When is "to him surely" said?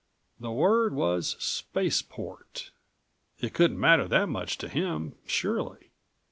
4.57-5.91